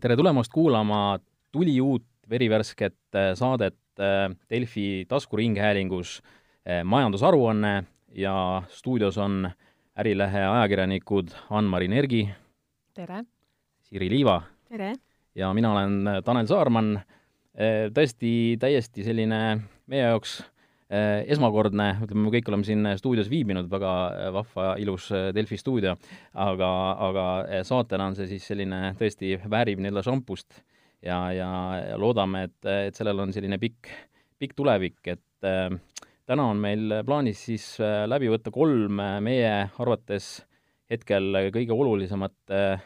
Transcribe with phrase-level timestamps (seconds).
[0.00, 1.18] tere tulemast kuulama
[1.52, 6.22] tuliuut verivärsket äh, saadet äh, Delfi taskuringhäälingus
[6.84, 9.50] majandusaruanne ja stuudios on
[9.98, 12.24] Ärilehe ajakirjanikud Ann-Mari Nergi,
[12.94, 13.20] tere!
[13.86, 14.92] Siiri Liiva tere!
[15.34, 16.98] ja mina olen Tanel Saarman.
[17.94, 19.38] Tõesti täiesti selline
[19.86, 20.40] meie jaoks
[20.86, 23.92] esmakordne, ütleme, me kõik oleme siin stuudios viibinud, väga
[24.36, 25.96] vahva, ilus Delfi stuudio,
[26.38, 26.70] aga,
[27.08, 27.24] aga
[27.66, 30.60] saatena on see siis selline tõesti väärib nii-öelda šampust.
[31.02, 31.48] Ja, ja,
[32.00, 33.90] loodame, et, et sellel on selline pikk,
[34.40, 35.68] pikk tulevik, et äh,
[36.26, 40.30] täna on meil plaanis siis äh, läbi võtta kolm äh, meie arvates
[40.90, 42.82] hetkel kõige olulisemat äh,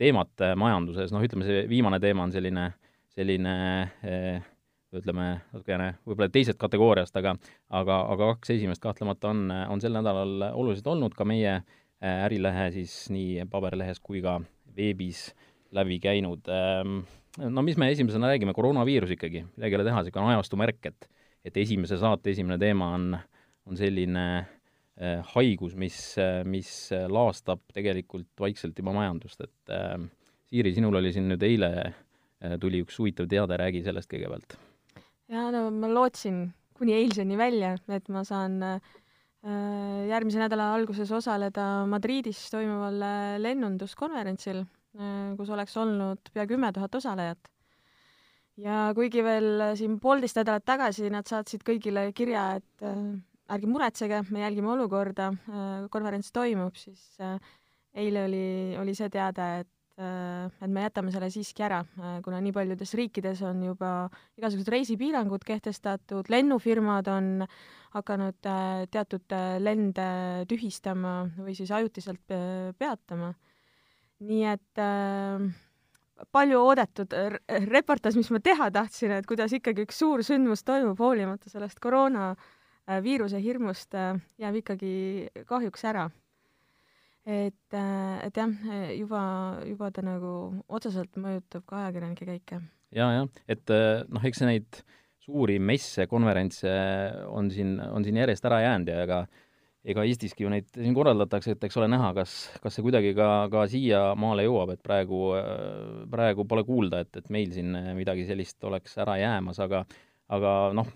[0.00, 2.68] teemat äh, majanduses, noh, ütleme, see viimane teema on selline,
[3.14, 3.56] selline
[4.02, 4.51] äh,
[4.96, 7.34] ütleme, natukene võib-olla teisest kategooriast, aga
[7.70, 12.70] aga, aga kaks esimest kahtlemata on, on sel nädalal olulised olnud ka meie äh, Ärilehe
[12.74, 14.38] siis nii paberlehes kui ka
[14.76, 15.30] veebis
[15.72, 16.48] läbi käinud.
[16.52, 17.02] Ähm,
[17.40, 21.10] no mis me esimesena räägime, koroonaviirus ikkagi, midagi ei ole teha, niisugune ajastu märk, et
[21.42, 23.16] et esimese saate esimene teema on,
[23.66, 25.96] on selline äh, haigus, mis
[26.46, 26.70] mis
[27.10, 29.96] laastab tegelikult vaikselt juba majandust, et äh,
[30.52, 34.58] Siiri, sinul oli siin nüüd eile äh, tuli üks huvitav teade, räägi sellest kõigepealt.
[35.32, 36.44] Jaa, no ma lootsin
[36.76, 38.92] kuni eilseni välja, et ma saan äh,
[40.10, 46.94] järgmise nädala alguses osaleda Madridis toimuval äh, lennunduskonverentsil Äh, kus oleks olnud pea kümme tuhat
[46.94, 47.48] osalejat.
[48.60, 54.42] ja kuigi veel siin poolteist nädalat tagasi nad saatsid kõigile kirja, et ärge muretsege, me
[54.42, 55.30] jälgime olukorda,
[55.90, 57.16] konverents toimub, siis
[57.96, 58.44] eile oli,
[58.82, 59.70] oli see teade, et
[60.02, 61.82] et me jätame selle siiski ära,
[62.24, 63.92] kuna nii paljudes riikides on juba
[64.40, 67.46] igasugused reisipiirangud kehtestatud, lennufirmad on
[67.92, 68.50] hakanud
[68.90, 70.10] teatud lende
[70.50, 72.36] tühistama või siis ajutiselt
[72.78, 73.32] peatama
[74.22, 75.42] nii et äh,
[76.34, 77.14] palju oodatud
[77.68, 83.38] reportaaž, mis ma teha tahtsin, et kuidas ikkagi üks suur sündmus toimub, hoolimata sellest koroonaviiruse
[83.40, 84.92] äh, hirmust äh,, jääb ikkagi
[85.48, 86.08] kahjuks ära.
[87.26, 88.54] Et äh,, et jah,
[88.96, 89.22] juba,
[89.68, 90.32] juba ta nagu
[90.68, 92.64] otseselt mõjutab ka ajakirjanike käike ja,.
[92.98, 94.82] jaa, jah, et äh, noh, eks neid
[95.22, 96.72] suuri messe, konverentse
[97.30, 99.22] on siin, on siin järjest ära jäänud ja ega
[99.82, 103.28] ega Eestiski ju neid siin korraldatakse, et eks ole näha, kas, kas see kuidagi ka,
[103.50, 105.32] ka siiamaale jõuab, et praegu,
[106.10, 109.82] praegu pole kuulda, et, et meil siin midagi sellist oleks ära jäämas, aga
[110.32, 110.86] aga noh,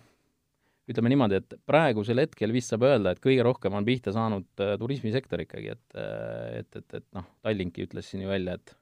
[0.86, 4.74] ütleme niimoodi, et praegusel hetkel vist saab öelda, et kõige rohkem on pihta saanud äh,
[4.80, 6.00] turismisektor ikkagi, et
[6.62, 8.76] et, et, et noh, Tallinkki ütles siin ju välja, et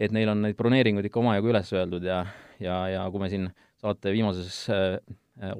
[0.00, 2.22] et neil on neid broneeringuid ikka omajagu üles öeldud ja,
[2.62, 4.96] ja, ja kui me siin saate viimases äh,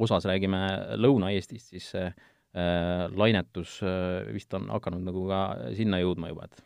[0.00, 0.60] osas räägime
[1.00, 2.12] Lõuna-Eestist, siis äh,
[2.50, 6.64] Äh, lainetus äh, vist on hakanud nagu ka sinna jõudma juba, et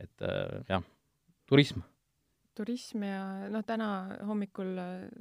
[0.00, 0.86] et äh, jah,
[1.44, 1.82] turism.
[2.58, 3.88] Turism ja noh, täna
[4.28, 4.76] hommikul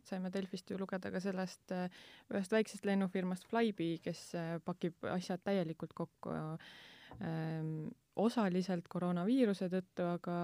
[0.08, 4.32] saime Delfist ju lugeda ka sellest ühest väiksest lennufirmast Flybe, kes
[4.66, 10.38] pakib asjad täielikult kokku ähm, osaliselt koroonaviiruse tõttu, aga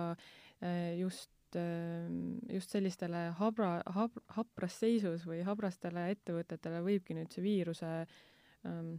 [0.98, 1.31] just
[2.52, 8.18] just sellistele habra, hab-, hapras seisus või habrastele ettevõtetele võibki nüüd see viiruse äh,
[8.68, 8.98] Ehm,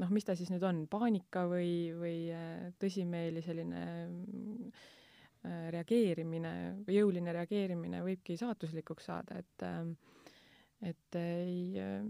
[0.00, 4.84] noh, mis ta siis nüüd on, paanika või, või äh, tõsimeeli selline äh,
[5.44, 6.52] reageerimine
[6.86, 9.94] või jõuline reageerimine võibki saatuslikuks saada, et ähm,
[10.84, 12.04] et ei, äh,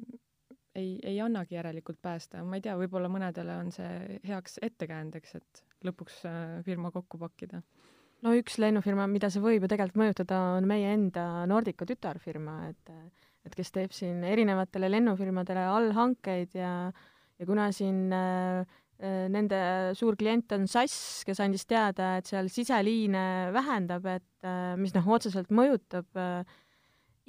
[0.74, 5.64] ei, ei annagi järelikult päästa, ma ei tea, võib-olla mõnedele on see heaks ettekäändeks, et
[5.84, 6.22] lõpuks
[6.66, 7.60] firma kokku pakkida.
[8.24, 12.94] No üks lennufirma, mida see võib ju tegelikult mõjutada, on meie enda Nordica tütarfirma, et
[13.44, 16.70] et kes teeb siin erinevatele lennufirmadele allhankeid ja
[17.38, 19.60] ja kuna siin äh, äh, nende
[19.98, 23.24] suur klient on SAS, kes andis teada, et seal siseliine
[23.54, 26.54] vähendab, et äh, mis noh, otseselt mõjutab äh,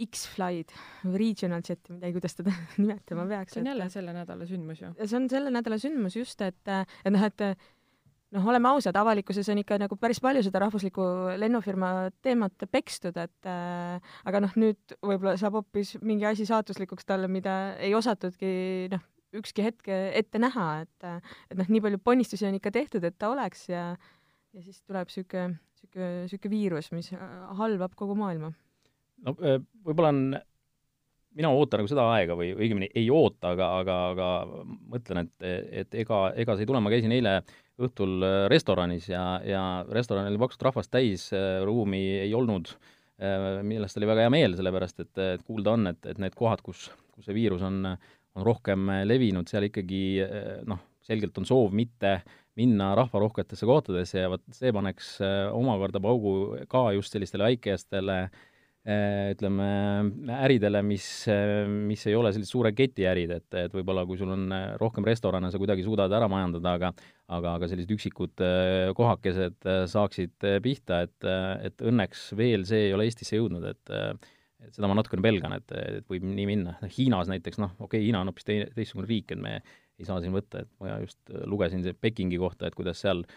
[0.05, 0.73] X-Fly'd
[1.05, 3.55] või Regional Jeti, tea, kuidas teda nimetama peaks.
[3.55, 4.91] see on jälle selle nädala sündmus ju.
[5.01, 7.45] see on selle nädala sündmus just, et, et noh, et
[8.35, 11.07] noh, oleme ausad, avalikkuses on ikka nagu päris palju seda rahvusliku
[11.39, 17.31] lennufirma teemat pekstud, et äh, aga noh, nüüd võib-olla saab hoopis mingi asi saatuslikuks talle,
[17.31, 18.53] mida ei osatudki
[18.93, 19.05] noh,
[19.35, 21.07] ükski hetk ette näha, et
[21.51, 23.87] et noh, nii palju ponnistusi on ikka tehtud, et ta oleks ja
[24.55, 27.11] ja siis tuleb niisugune, niisugune, niisugune viirus, mis
[27.59, 28.53] halvab kogu maailma.
[29.25, 30.21] no äh, võib-olla on
[31.35, 34.29] mina ootan nagu seda aega või õigemini ei oota, aga, aga, aga
[34.63, 35.47] mõtlen, et,
[35.83, 37.37] et ega, ega see ei tule, ma käisin eile
[37.85, 42.71] õhtul äh, restoranis ja, ja restoran oli paksult rahvast täis, äh, ruumi ei olnud,
[43.19, 46.63] äh, millest oli väga hea meel, sellepärast et, et kuulda on, et, et need kohad,
[46.65, 47.83] kus, kus see viirus on,
[48.35, 50.01] on rohkem levinud, seal ikkagi
[50.67, 52.17] noh, selgelt on soov mitte
[52.55, 55.15] minna rahvarohketesse kohtadesse ja vot see paneks
[55.55, 56.35] omakorda paugu
[56.71, 58.43] ka just sellistele väikestele äh,
[58.85, 59.65] Äh, ütleme,
[60.45, 61.05] äridele, mis,
[61.89, 65.49] mis ei ole sellised suure ketiärid, et, et võib-olla kui sul on äh, rohkem restorane,
[65.49, 66.91] sa kuidagi suudad ära majandada, aga
[67.33, 71.27] aga, aga sellised üksikud äh, kohakesed saaksid pihta, et,
[71.65, 73.95] et õnneks veel see ei ole Eestisse jõudnud, et
[74.63, 76.77] et seda ma natukene pelgan, et, et võib nii minna.
[76.97, 79.59] Hiinas näiteks, noh, okei okay,, Hiina on hoopis teine, teistsugune riik, et me
[79.99, 83.35] ei saa siin võtta, et ma just lugesin Pekingi kohta, et kuidas seal äh,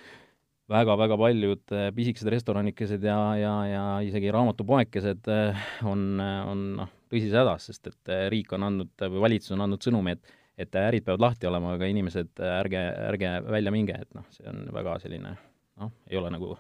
[0.68, 7.36] väga-väga paljud äh, pisikesed restoranikesed ja, ja, ja isegi raamatupoekesed äh, on, on noh, tõsises
[7.40, 11.04] hädas, sest et äh, riik on andnud või valitsus on andnud sõnumi, et et ärid
[11.06, 15.36] peavad lahti olema, aga inimesed, ärge, ärge välja minge, et noh, see on väga selline
[15.78, 16.56] noh, ei ole nagu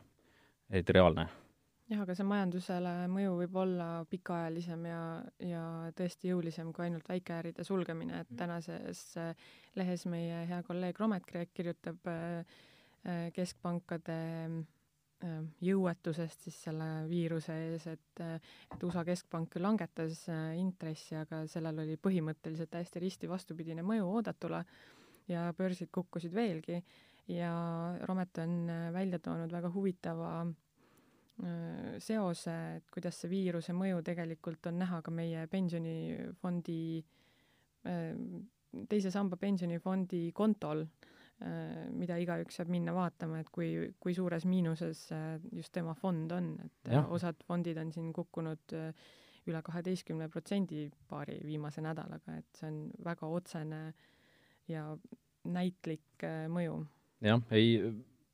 [0.70, 1.24] eriti reaalne.
[1.88, 5.02] Jah, aga see majandusele mõju võib olla pikaajalisem ja,
[5.40, 9.04] ja tõesti jõulisem kui ainult väikeäride sulgemine, et tänases
[9.78, 12.58] lehes meie hea kolleeg Romet Kreek kirjutab äh,
[13.06, 14.14] Äh, keskpankade
[15.22, 18.40] äh, jõuetusest siis selle viiruse ees, et, äh,
[18.74, 20.24] et USA keskpank küll langetas
[20.58, 24.64] intressi, aga sellel oli põhimõtteliselt täiesti risti vastupidine mõju oodatule
[25.30, 26.82] ja börsid kukkusid veelgi.
[27.28, 27.52] Ja
[28.08, 30.46] Romet on välja toonud väga huvitava
[32.02, 36.78] seose, et kuidas see viiruse mõju tegelikult on näha ka meie pensionifondi,
[38.90, 40.82] teise samba pensionifondi kontol
[41.38, 43.68] Äh, mida igaüks saab minna vaatama, et kui,
[44.02, 47.04] kui suures miinuses äh, just tema fond on, et ja.
[47.14, 49.04] osad fondid on siin kukkunud äh,
[49.46, 53.80] üle kaheteistkümne protsendi paari viimase nädalaga, et see on väga otsene
[54.66, 54.82] ja
[55.46, 56.80] näitlik mõju.
[57.22, 57.78] jah, ei,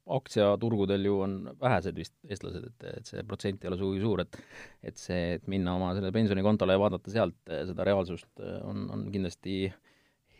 [0.05, 4.39] aktsiaturgudel ju on vähesed vist eestlased, et, et see protsent ei ole sugugi suur, et
[4.85, 8.31] et see, et minna oma sellele pensionikontole ja vaadata sealt seda reaalsust,
[8.69, 9.71] on, on kindlasti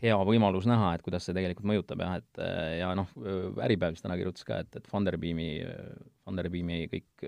[0.03, 2.43] hea võimalus näha, et kuidas see tegelikult mõjutab jah, et
[2.81, 3.09] ja noh,
[3.65, 5.49] Äripäev vist täna kirjutas ka, et, et Funderbeami,
[6.27, 7.25] Funderbeami kõik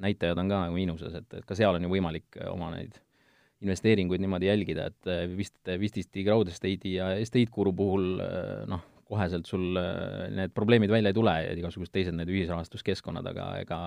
[0.00, 2.96] näitajad on ka nagu miinuses, et, et ka seal on ju võimalik oma neid
[3.66, 8.12] investeeringuid niimoodi jälgida, et vist, vististi crowd estate'i ja estate guru puhul
[8.70, 9.78] noh, koheselt sul
[10.36, 13.80] need probleemid välja ei tule ja igasugused teised need ühisrahastuskeskkonnad, aga ega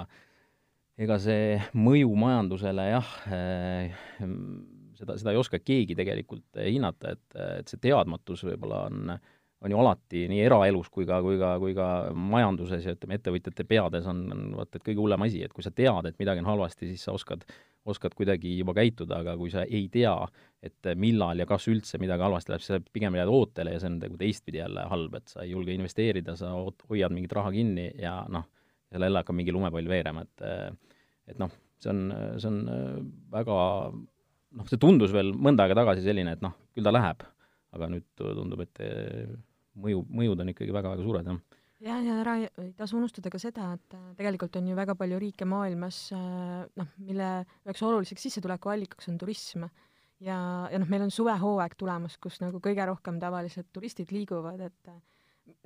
[1.02, 4.00] ega see mõju majandusele jah eh,,
[5.00, 9.14] seda, seda ei oska keegi tegelikult hinnata, et, et see teadmatus võib-olla on,
[9.62, 11.88] on ju alati nii eraelus kui ka, kui ka, kui ka
[12.18, 15.74] majanduses ja ütleme, ettevõtjate peades on, on vaata, et kõige hullem asi, et kui sa
[15.76, 17.44] tead, et midagi on halvasti, siis sa oskad,
[17.90, 20.16] oskad kuidagi juba käituda, aga kui sa ei tea,
[20.66, 23.92] et millal ja kas üldse midagi halvasti läheb, siis sa pigem jääd ootele ja see
[23.92, 26.56] on nagu teistpidi jälle halb, et sa ei julge investeerida, sa
[26.90, 28.48] hoiad mingit raha kinni ja noh,
[28.90, 30.48] seal jälle hakkab mingi lumepall veerema, et
[31.30, 32.02] et noh, see on,
[32.42, 32.58] see on
[33.32, 33.60] väga
[34.58, 37.22] noh, see tundus veel mõnda aega tagasi selline, et noh, küll ta läheb,
[37.78, 38.84] aga nüüd tundub, et
[39.76, 43.74] mõju, mõjud on ikkagi väga-väga suured, jah ja, ja ära ei tasu unustada ka seda,
[43.78, 47.30] et äh, tegelikult on ju väga palju riike maailmas, äh, noh, mille
[47.66, 49.70] üheks oluliseks sissetulekuallikaks on turism.
[50.22, 50.38] ja,
[50.70, 55.00] ja noh, meil on suvehooaeg tulemas, kus nagu kõige rohkem tavaliselt turistid liiguvad, et äh,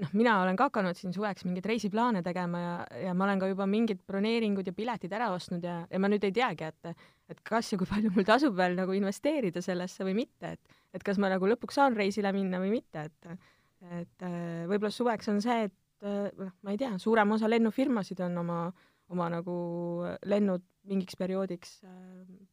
[0.05, 2.77] noh, mina olen ka hakanud siin suveks mingeid reisiplaane tegema ja,
[3.09, 6.23] ja ma olen ka juba mingid broneeringud ja piletid ära ostnud ja, ja ma nüüd
[6.23, 10.15] ei teagi, et et kas ja kui palju mul tasub veel nagu investeerida sellesse või
[10.23, 13.31] mitte, et et kas ma nagu lõpuks saan reisile minna või mitte, et
[13.99, 14.25] et
[14.69, 18.59] võib-olla suveks on see, et noh, ma ei tea, suurem osa lennufirmasid on oma
[19.13, 19.55] oma nagu
[20.25, 21.75] lennud mingiks perioodiks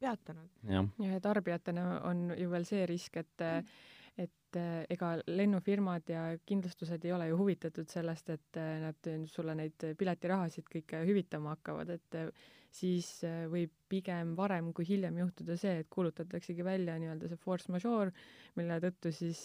[0.00, 0.50] peatanud.
[0.68, 6.24] ja, ja tarbijatena on ju veel see risk, et mm et äh, ega lennufirmad ja
[6.46, 11.94] kindlustused ei ole ju huvitatud sellest, et äh, nad sulle neid piletirahasid kõike hüvitama hakkavad,
[11.96, 12.28] et äh,
[12.72, 13.08] siis
[13.52, 18.12] võib pigem varem kui hiljem juhtuda see, et kuulutataksegi välja nii-öelda see force majeure,
[18.56, 19.42] mille tõttu siis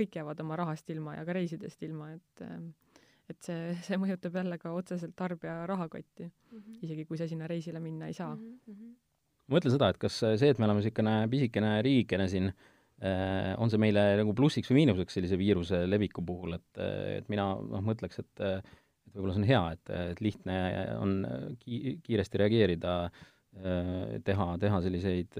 [0.00, 2.44] kõik jäävad oma rahast ilma ja ka reisidest ilma, et
[3.30, 6.80] et see, see mõjutab jälle ka otseselt tarbija rahakotti mm, -hmm.
[6.82, 8.58] isegi kui sa sinna reisile minna ei saa mm.
[8.66, 8.94] -hmm.
[9.46, 12.54] ma mõtlen seda, et kas see, et me oleme niisugune pisikene riigikene siin äh,
[13.00, 16.80] Äh, on see meile nagu plussiks või miinuseks sellise viiruse leviku puhul, et,
[17.16, 20.56] et mina noh, mõtleks, et et võib-olla see on hea, et, et lihtne
[21.00, 21.14] on
[21.62, 22.92] ki-, kiiresti reageerida,
[24.24, 25.34] teha, teha selliseid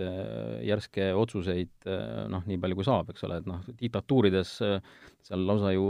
[0.67, 1.87] järske otsuseid
[2.33, 5.85] noh, nii palju kui saab, eks ole, et noh, diktatuurides seal lausa ju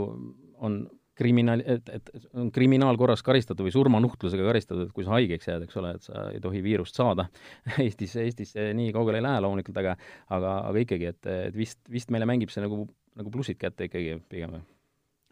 [0.61, 0.83] on
[1.21, 5.79] kriminaal, et, et on kriminaalkorras karistatud või surmanuhtlusega karistatud, et kui sa haigeks jääd, eks
[5.81, 7.27] ole, et sa ei tohi viirust saada.
[7.83, 9.95] Eestis, Eestis see nii kaugele ei lähe loomulikult, aga
[10.31, 12.85] aga, aga ikkagi, et, et vist, vist meile mängib see nagu,
[13.19, 14.61] nagu plussid kätte ikkagi pigem.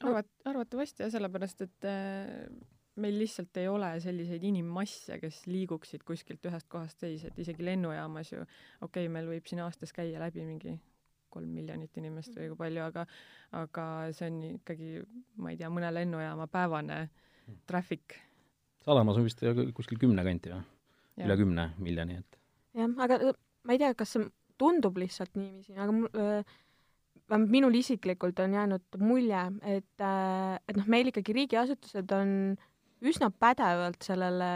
[0.03, 2.45] arvat-, arvatavasti jah, sellepärast et äh,
[3.01, 8.33] meil lihtsalt ei ole selliseid inimmasse, kes liiguksid kuskilt ühest kohast teise, et isegi lennujaamas
[8.33, 8.45] ju,
[8.81, 10.77] okei okay,, meil võib siin aastas käia läbi mingi
[11.29, 13.05] kolm miljonit inimest või kui palju, aga
[13.59, 15.03] aga see on ikkagi,
[15.41, 17.03] ma ei tea, mõne lennujaama päevane
[17.69, 18.17] traffic.
[18.85, 19.43] Sadamas on vist
[19.77, 20.65] kuskil kümne kanti või?
[21.19, 22.37] üle kümne miljoni, et.
[22.79, 23.33] jah, aga
[23.67, 24.29] ma ei tea, kas see
[24.59, 26.09] tundub lihtsalt niiviisi, aga mul
[27.29, 30.05] vähemalt minul isiklikult on jäänud mulje, et,
[30.67, 32.31] et noh, meil ikkagi riigiasutused on
[33.05, 34.51] üsna pädevalt sellele,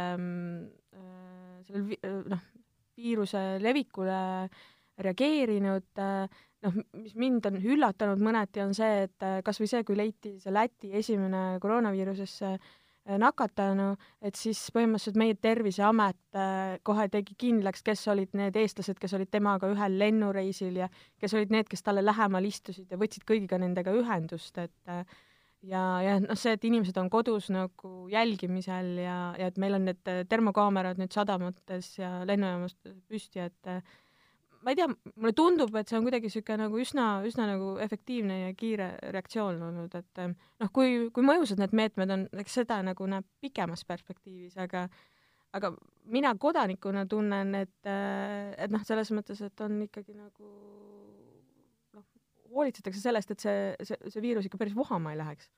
[1.67, 2.45] sellele noh,
[2.99, 4.19] viiruse levikule
[5.03, 6.03] reageerinud,
[6.63, 10.53] noh, mis mind on üllatanud mõneti, on see, et kas või see, kui leiti see
[10.53, 12.53] Läti esimene koroonaviirusesse
[13.19, 13.89] nakatanu,
[14.23, 16.37] et siis põhimõtteliselt meie Terviseamet
[16.87, 20.87] kohe tegi kindlaks, kes olid need eestlased, kes olid temaga ühel lennureisil ja
[21.19, 24.93] kes olid need, kes talle lähemal istusid ja võtsid kõigiga nendega ühendust, et
[25.69, 29.87] ja, ja noh, see, et inimesed on kodus nagu jälgimisel ja, ja et meil on
[29.89, 32.75] need termokaamerad nüüd sadamates ja lennujaamas
[33.09, 33.71] püsti, et
[34.63, 38.39] ma ei tea, mulle tundub, et see on kuidagi niisugune nagu üsna, üsna nagu efektiivne
[38.45, 43.07] ja kiire reaktsioon olnud, et noh, kui, kui mõjusad need meetmed on, eks seda nagu
[43.09, 44.87] näeb pikemas perspektiivis, aga
[45.53, 45.69] aga
[46.09, 50.49] mina kodanikuna tunnen, et, et noh, selles mõttes, et on ikkagi nagu
[52.53, 55.49] hoolitsetakse sellest, et see, see, see viirus ikka päris vohama ei läheks?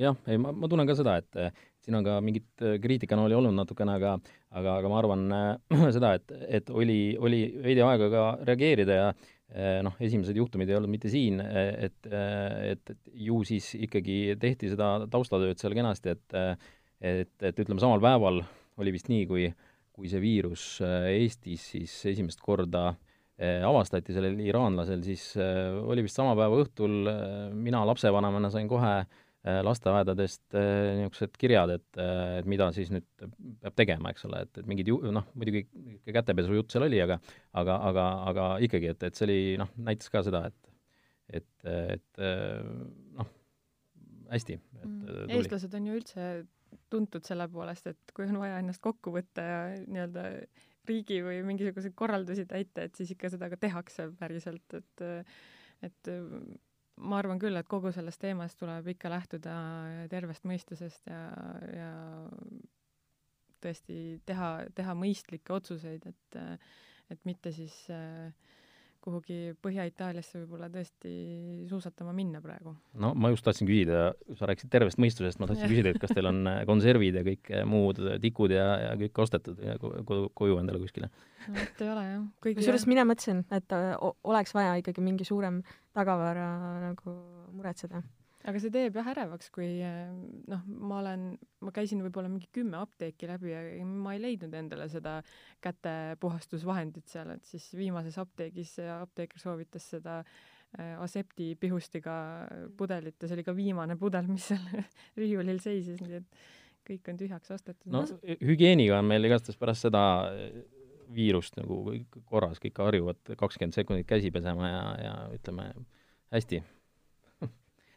[0.00, 3.54] Jah, ei ma, ma tunnen ka seda, et siin on ka mingit äh, kriitikanooli olnud
[3.56, 4.14] natukene, aga
[4.56, 9.10] aga, aga ma arvan äh, seda, et, et oli, oli veidi aega ka reageerida ja
[9.12, 14.72] äh, noh, esimesed juhtumid ei olnud mitte siin, et, et, et ju siis ikkagi tehti
[14.72, 16.40] seda taustatööd seal kenasti, et
[17.04, 18.38] et, et ütleme, samal päeval
[18.80, 19.48] oli vist nii, kui,
[19.92, 22.94] kui see viirus Eestis siis esimest korda
[23.42, 27.08] avastati sellel iraanlasel, siis oli vist sama päeva õhtul,
[27.58, 28.92] mina lapsevanemana sain kohe
[29.44, 31.98] lasteaedadest niisugused kirjad, et,
[32.38, 35.66] et mida siis nüüd peab tegema, eks ole, et, et mingid ju-, noh, muidugi
[36.06, 37.18] kätepesu jutt seal oli, aga
[37.58, 40.72] aga, aga, aga ikkagi, et, et see oli noh, näitas ka seda, et
[41.34, 42.24] et, et
[43.18, 43.30] noh,
[44.30, 45.32] hästi, mm.
[45.36, 46.28] eestlased on ju üldse
[46.92, 50.24] tuntud selle poolest, et kui on vaja ennast kokku võtta ja nii-öelda
[50.88, 55.04] riigi või mingisuguseid korraldusi täita, et siis ikka seda ka tehakse päriselt, et
[55.84, 56.08] et
[56.96, 59.54] ma arvan küll, et kogu sellest teemast tuleb ikka lähtuda
[60.12, 61.22] tervest mõistusest ja,
[61.74, 61.90] ja
[63.64, 66.38] tõesti teha, teha mõistlikke otsuseid, et,
[67.12, 68.30] et mitte siis äh,
[69.04, 71.12] kuhugi Põhja-Itaaliasse võib-olla tõesti
[71.68, 72.74] suusatama minna praegu.
[73.00, 76.30] no ma just tahtsin küsida, sa rääkisid tervest mõistusest, ma tahtsin küsida, et kas teil
[76.30, 80.82] on konservid ja kõik äh, muud tikud ja, ja kõik ostetud ja koju, koju endale
[80.82, 81.12] kuskile?
[81.46, 82.26] no vot ei ole jah.
[82.48, 83.78] kusjuures mina mõtlesin, et
[84.24, 85.62] oleks vaja ikkagi mingi suurem
[85.96, 86.50] tagavara
[86.88, 87.18] nagu
[87.54, 88.02] muretseda
[88.44, 90.08] aga see teeb jah ärevaks, kui eh,
[90.50, 91.28] noh, ma olen,
[91.64, 95.18] ma käisin võib-olla mingi kümme apteeki läbi ja ma ei leidnud endale seda
[95.64, 102.18] kätepuhastusvahendit seal, et siis viimases apteegis apteeker soovitas seda äh, Asepti pihustiga
[102.76, 104.84] pudelit ja see oli ka viimane pudel, mis seal
[105.20, 106.44] riiulil seisis, nii et
[106.84, 107.88] kõik on tühjaks ostetud.
[107.92, 108.04] no
[108.44, 110.04] hügieeniga on meil igastahes pärast seda
[110.36, 110.62] eh,
[111.14, 111.80] viirust nagu
[112.28, 115.70] korras, kõik harjuvad kakskümmend sekundit käsi pesema ja, ja ütleme
[116.34, 116.60] hästi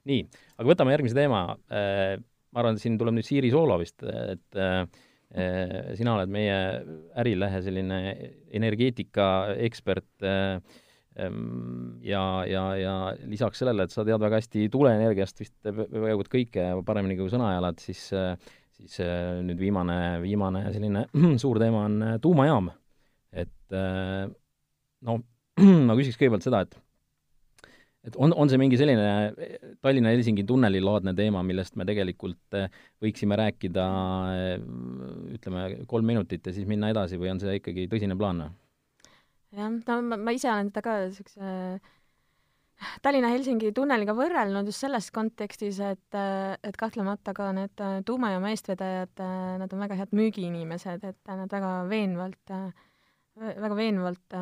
[0.08, 0.24] nii,
[0.58, 1.44] aga võtame järgmise teema.
[1.72, 2.16] Äh,
[2.54, 4.80] ma arvan, et siin tuleb nüüd Siiri Soolo vist, et äh,
[5.36, 6.58] äh, sina oled meie
[7.20, 8.00] Ärilehe selline
[8.58, 9.28] energeetika
[9.68, 12.96] ekspert ähm, ja, ja, ja
[13.28, 17.84] lisaks sellele, et sa tead väga hästi tuuleenergiast vist peaaegu et kõike paremini kui sõnajalad,
[17.84, 18.10] siis
[18.78, 19.00] siis
[19.42, 21.08] nüüd viimane, viimane selline
[21.42, 22.70] suur teema on tuumajaam.
[23.34, 25.16] et no
[25.90, 26.78] ma küsiks kõigepealt seda, et
[28.08, 32.70] et on, on see mingi selline eh, Tallinna-Helsingi tunneli laadne teema, millest me tegelikult eh,
[33.04, 33.88] võiksime rääkida
[34.38, 34.56] eh,
[35.36, 38.48] ütleme, kolm minutit ja siis minna edasi või on see ikkagi tõsine plaan?
[39.58, 41.54] jah, no ma, ma ise olen teda ka niisuguse
[43.02, 49.24] Tallinna-Helsingi tunneliga võrrelnud just selles kontekstis, et, et kahtlemata ka need tuumajaama eestvedajad,
[49.64, 52.54] nad on väga head müügiinimesed, et nad väga veenvalt,
[53.34, 54.38] väga veenvalt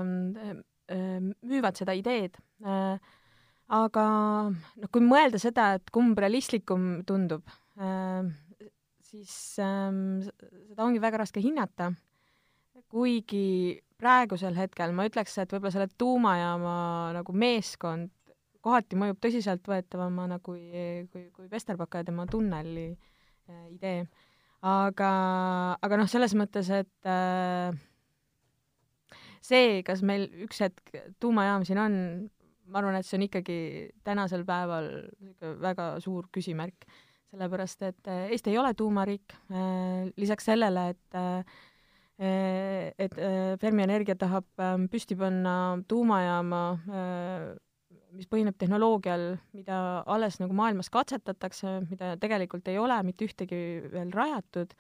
[1.47, 2.35] müüvad seda ideed
[3.73, 4.05] aga
[4.51, 7.45] noh, kui mõelda seda, et kumb realistlikum tundub
[7.81, 8.27] äh,,
[9.05, 9.89] siis äh,
[10.25, 11.93] seda ongi väga raske hinnata.
[12.95, 16.75] kuigi praegusel hetkel ma ütleks, et võib-olla selle tuumajaama
[17.15, 18.11] nagu meeskond
[18.65, 20.61] kohati mõjub tõsiseltvõetavamana kui,
[21.11, 24.05] kui, kui Vesterbaka ja tema tunneli äh, idee.
[24.65, 25.09] aga,
[25.85, 27.75] aga noh, selles mõttes, et äh,
[29.45, 31.97] see, kas meil üks hetk tuumajaam siin on,
[32.71, 33.59] ma arvan, et see on ikkagi
[34.05, 34.89] tänasel päeval
[35.61, 36.87] väga suur küsimärk,
[37.35, 41.63] sellepärast et äh, Eesti ei ole tuumariik, äh, lisaks sellele, et äh,
[42.15, 43.11] et
[43.59, 46.61] Fermi Energia tahab ähm, püsti panna tuumajaama
[48.15, 53.59] mis põhineb tehnoloogial, mida alles nagu maailmas katsetatakse, mida tegelikult ei ole mitte ühtegi
[53.91, 54.71] veel rajatud,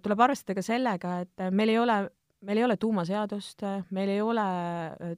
[0.00, 1.98] tuleb arvestada ka sellega, et meil ei ole,
[2.48, 4.48] meil ei ole tuumaseadust, meil ei ole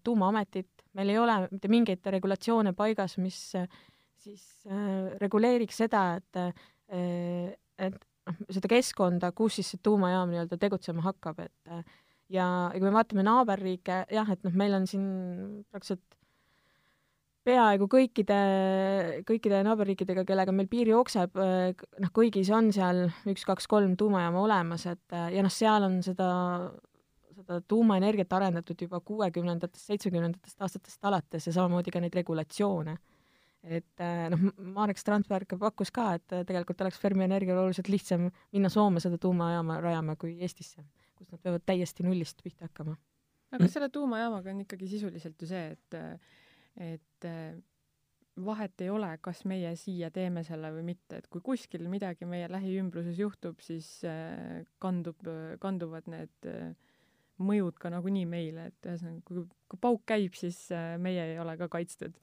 [0.02, 3.38] tuumaametit, meil ei ole mitte mingeid regulatsioone paigas, mis
[4.26, 4.44] siis
[5.20, 11.72] reguleeriks seda, et, et noh, seda keskkonda, kus siis see tuumajaam nii-öelda tegutsema hakkab, et
[12.32, 15.06] ja, ja kui me vaatame naaberriike, jah, et noh, meil on siin
[15.70, 16.16] praktiliselt
[17.46, 18.38] peaaegu kõikide,
[19.28, 24.88] kõikide naaberriikidega, kellega meil piir jookseb, noh, kõigis on seal üks, kaks, kolm tuumajaama olemas,
[24.90, 26.28] et ja noh, seal on seda,
[27.46, 32.96] seda tuumaenergiat arendatud juba kuuekümnendatest, seitsmekümnendatest aastatest alates ja samamoodi ka neid regulatsioone
[33.66, 34.42] et äh, noh,
[34.76, 39.18] Marek Strandberg pakkus ka, et äh, tegelikult oleks Fermi Energial oluliselt lihtsam minna Soome seda
[39.22, 40.84] tuumajaama rajama kui Eestisse,
[41.18, 42.96] kus nad peavad täiesti nullist pihta hakkama.
[43.56, 45.98] aga selle tuumajaamaga on ikkagi sisuliselt ju see, et,
[46.86, 47.28] et
[48.46, 52.50] vahet ei ole, kas meie siia teeme selle või mitte, et kui kuskil midagi meie
[52.52, 55.26] lähiümbruses juhtub, siis äh, kandub,
[55.62, 56.52] kanduvad need
[57.38, 60.68] mõjud ka nagunii meile, et ühesõnaga, kui, kui pauk käib, siis
[61.02, 62.16] meie ei ole ka kaitstud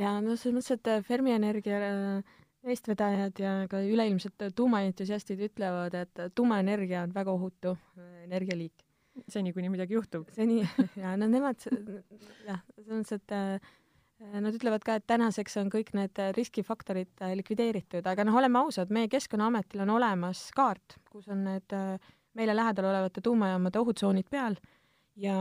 [0.00, 2.38] ja no selles mõttes, et äh, Fermi Energia äh,
[2.72, 8.88] eestvedajad ja ka üleilmsed tuumaentusiastid ütlevad, et tuumaenergia on väga ohutu äh, energialiik.
[9.28, 10.30] seni, kuni midagi juhtub.
[10.32, 10.62] seni,
[10.96, 11.60] ja no nemad,
[12.48, 13.70] jah, selles mõttes, et
[14.22, 19.08] Nad ütlevad ka, et tänaseks on kõik need riskifaktorid likvideeritud, aga noh, oleme ausad, meie
[19.10, 21.74] Keskkonnaametil on olemas kaart, kus on need
[22.38, 24.56] meile lähedal olevate tuumajaamade ohutsoonid peal.
[25.20, 25.36] Ja,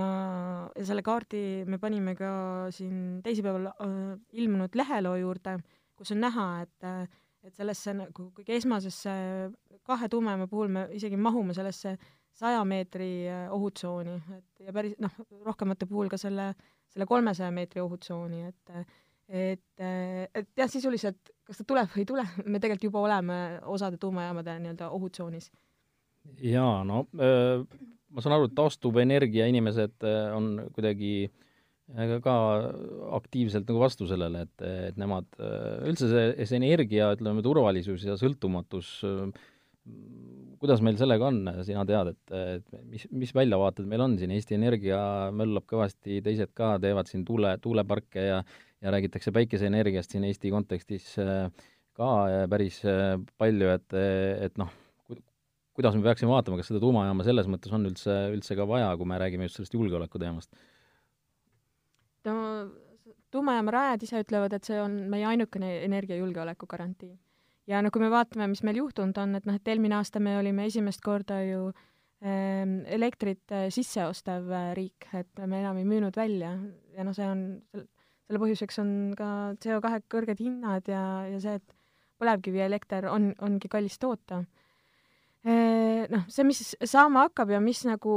[0.76, 2.32] ja selle kaardi me panime ka
[2.76, 4.00] siin teisipäeval äh,
[4.36, 5.58] ilmunud leheloo juurde,
[5.96, 9.12] kus on näha, et äh, et sellesse nagu kõige esmasesse
[9.88, 11.96] kahe tumejaama puhul me isegi mahume sellesse
[12.38, 15.16] saja meetri äh, ohutsooni, et ja päris noh,
[15.48, 16.52] rohkemate puhul ka selle,
[16.92, 18.76] selle kolmesaja meetri ohutsooni, et
[19.32, 19.64] et,
[20.36, 23.36] et jah, sisuliselt kas ta tuleb või ei tule, me tegelikult juba oleme
[23.72, 25.50] osade tuumajaamade nii-öelda ohutsoonis.
[26.42, 27.06] Jaa, no
[28.12, 30.04] ma saan aru, et taastuvenergia inimesed
[30.36, 31.32] on kuidagi
[32.24, 32.34] ka
[33.18, 35.28] aktiivselt nagu vastu sellele, et, et nemad,
[35.88, 38.94] üldse see, see energia, ütleme, turvalisus ja sõltumatus,
[40.62, 44.56] kuidas meil sellega on, sina tead, et, et mis, mis väljavaated meil on siin, Eesti
[44.56, 45.02] Energia
[45.36, 48.44] möllab kõvasti, teised ka teevad siin tuule, tuuleparke ja
[48.82, 51.14] ja räägitakse päikeseenergiast siin Eesti kontekstis
[51.98, 52.08] ka
[52.50, 52.80] päris
[53.38, 53.98] palju, et,
[54.48, 54.72] et noh,
[55.78, 59.08] kuidas me peaksime vaatama, kas seda tuumajaama selles mõttes on üldse, üldse ka vaja, kui
[59.08, 60.52] me räägime just sellest julgeoleku teemast?
[62.28, 62.36] no
[63.32, 67.14] tuumajaama rajajad ise ütlevad, et see on meie ainukene energiajulgeoleku garantii.
[67.72, 70.36] ja noh, kui me vaatame, mis meil juhtunud on, et noh, et eelmine aasta me
[70.40, 72.64] olime esimest korda ju äh,
[72.98, 76.56] elektrit äh, sisse ostev äh, riik, et me enam ei müünud välja
[76.98, 77.46] ja noh, see on,
[78.28, 79.30] selle põhjuseks on ka
[79.64, 81.78] CO2 kõrged hinnad ja, ja see, et
[82.22, 84.44] põlevkivielekter on, ongi kallis toota
[86.12, 88.16] noh, see, mis saama hakkab ja mis nagu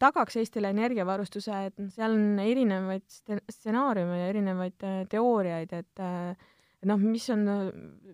[0.00, 3.06] tagaks Eestile energiavarustuse, et noh, seal on erinevaid
[3.54, 6.50] stsenaariume ja erinevaid äh, teooriaid, et äh,
[6.90, 7.46] noh, mis on,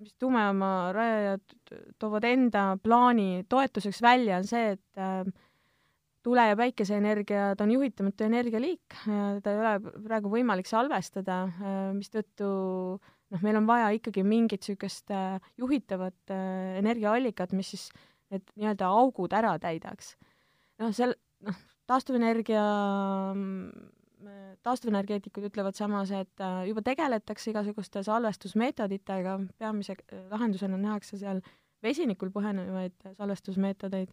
[0.02, 1.58] mis tuumajaama rajajad
[2.02, 5.26] toovad enda plaani toetuseks välja, on see, et äh,
[6.26, 11.44] tule- ja päikeseenergiad on juhitamatu energialiik, ta ei ole praegu võimalik salvestada,
[11.94, 12.48] mistõttu
[12.98, 15.14] noh, meil on vaja ikkagi mingit niisugust
[15.58, 16.34] juhitavat
[16.82, 17.86] energiaallikat, mis siis
[18.32, 20.14] need nii-öelda augud ära täidaks.
[20.82, 21.14] noh, seal,
[21.46, 21.58] noh,
[21.88, 22.62] taastuvenergia,
[24.66, 29.96] taastuvenergeetikud ütlevad samas, et äh, juba tegeletakse igasuguste salvestusmeetoditega, peamise
[30.30, 31.42] lahendusena nähakse seal
[31.84, 34.10] vesinikul põhinevaid salvestusmeetodeid.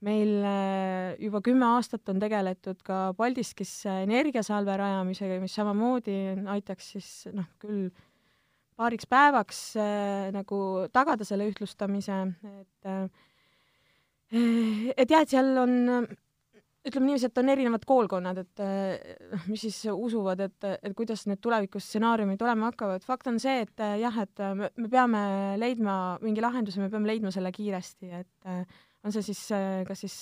[0.00, 6.14] meil äh, juba kümme aastat on tegeletud ka Paldiskis energiasalve rajamisega, mis samamoodi
[6.48, 7.90] aitaks siis noh, küll
[8.80, 10.60] paariks päevaks äh, nagu
[10.92, 12.22] tagada selle ühtlustamise,
[12.62, 13.26] et äh,
[14.30, 16.04] et jah, et seal on,
[16.86, 21.42] ütleme niiviisi, et on erinevad koolkonnad, et noh, mis siis usuvad, et, et kuidas need
[21.42, 23.04] tulevikus stsenaariumid olema hakkavad.
[23.06, 25.24] fakt on see, et jah, et me, me peame
[25.60, 28.50] leidma mingi lahenduse, me peame leidma selle kiiresti, et
[29.04, 29.44] on see siis
[29.88, 30.16] kas siis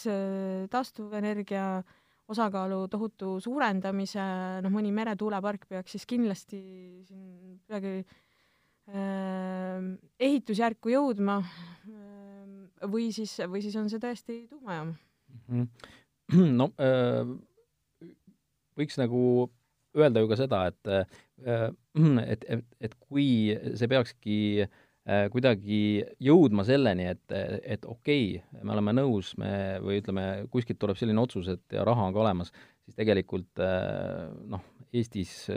[0.72, 1.68] taastuvenergia
[2.28, 4.24] osakaalu tohutu suurendamise,
[4.64, 6.60] noh, mõni meretuulepark peaks siis kindlasti
[7.08, 8.02] siin kuidagi
[10.24, 12.17] ehitusjärku jõudma äh,,
[12.86, 15.68] või siis, või siis on see tõesti tuumajaam mm.
[16.32, 16.50] -hmm.
[16.60, 17.30] no äh,
[18.78, 19.22] võiks nagu
[19.98, 21.70] öelda ju ka seda, et äh,
[22.32, 23.28] et, et, et kui
[23.74, 30.02] see peakski äh, kuidagi jõudma selleni, et, et okei okay,, me oleme nõus, me, või
[30.02, 32.52] ütleme, kuskilt tuleb selline otsus, et ja raha on ka olemas,
[32.84, 33.64] siis tegelikult
[34.48, 34.62] noh,
[34.92, 35.48] Eestis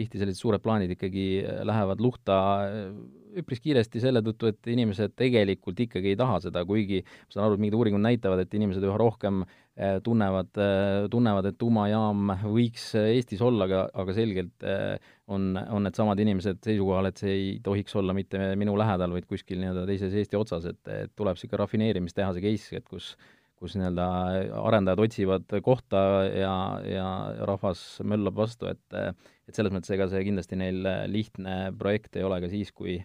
[0.00, 1.26] tihti sellised suured plaanid ikkagi
[1.68, 2.36] lähevad luhta
[3.40, 7.56] üpris kiiresti selle tõttu, et inimesed tegelikult ikkagi ei taha seda, kuigi ma saan aru,
[7.56, 9.44] et mingid uuringud näitavad, et inimesed üha rohkem
[10.04, 10.50] tunnevad,
[11.12, 14.66] tunnevad, et tuumajaam võiks Eestis olla, aga, aga selgelt
[15.30, 19.62] on, on needsamad inimesed seisukohal, et see ei tohiks olla mitte minu lähedal, vaid kuskil
[19.62, 23.14] nii-öelda teises Eesti otsas, et, et tuleb niisugune rafineerimistehase case, et kus
[23.60, 24.04] kus nii-öelda
[24.56, 25.98] arendajad otsivad kohta
[26.32, 27.08] ja, ja
[27.44, 28.96] rahvas möllab vastu, et
[29.50, 33.00] et selles mõttes ega see kindlasti neil lihtne projekt ei ole ka siis, kui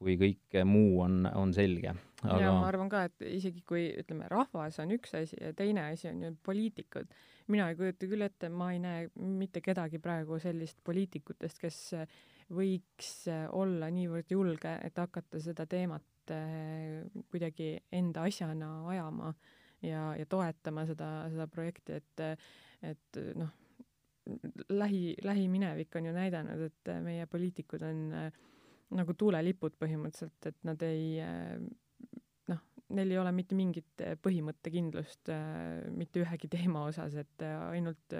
[0.00, 1.92] kui kõik muu on, on selge.
[2.24, 2.38] Aga...
[2.40, 6.08] ja ma arvan ka, et isegi kui ütleme, rahvas on üks asi ja teine asi
[6.10, 7.12] on ju poliitikud,
[7.52, 9.06] mina ei kujuta küll ette, ma ei näe
[9.40, 11.80] mitte kedagi praegu sellist poliitikutest, kes
[12.52, 13.12] võiks
[13.56, 19.34] olla niivõrd julge, et hakata seda teemat eh, kuidagi enda asjana ajama
[19.84, 22.24] ja, ja toetama seda, seda projekti, et,
[22.88, 23.52] et noh,
[24.68, 28.40] lähi, lähiminevik on ju näidanud, et meie poliitikud on äh,
[28.96, 31.54] nagu tuulelipud põhimõtteliselt, et nad ei äh,
[32.50, 32.60] noh,
[32.96, 38.18] neil ei ole mitte mingit põhimõttekindlust äh, mitte ühegi teema osas, et ainult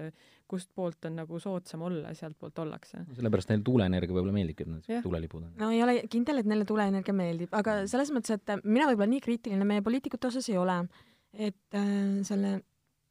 [0.51, 3.05] kust poolt on nagu soodsam olla, sealtpoolt ollakse.
[3.19, 5.55] sellepärast neile tuuleenergia võib-olla meeldibki, et nad tuulelipud on.
[5.61, 9.25] no ei ole kindel, et neile tuuleenergia meeldib, aga selles mõttes, et mina võib-olla nii
[9.29, 10.83] kriitiline meie poliitikute osas ei ole
[11.33, 12.61] et äh, selle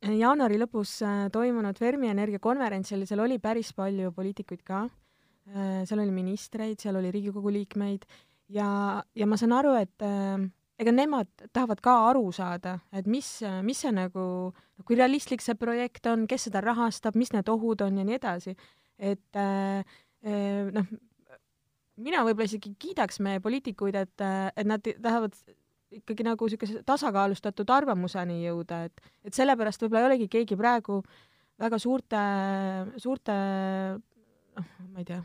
[0.01, 6.03] jaanuari lõpus äh, toimunud Fermi Energia konverentsil, seal oli päris palju poliitikuid ka äh,, seal
[6.03, 8.05] oli ministreid, seal oli Riigikogu liikmeid
[8.55, 8.69] ja,
[9.15, 10.39] ja ma saan aru, et äh,
[10.79, 13.27] ega nemad tahavad ka aru saada, et mis,
[13.67, 14.23] mis see nagu,
[14.87, 18.55] kui realistlik see projekt on, kes seda rahastab, mis need ohud on ja nii edasi.
[18.99, 19.39] et
[20.75, 20.87] noh,
[21.99, 24.23] mina võib-olla isegi kiidaks meie poliitikuid, et,
[24.55, 25.35] et nad tahavad
[25.99, 31.01] ikkagi nagu niisuguse tasakaalustatud arvamuseni jõuda, et, et sellepärast võib-olla ei olegi keegi praegu
[31.59, 32.21] väga suurte,
[33.01, 33.35] suurte
[34.59, 35.19] noh, ma ei tea,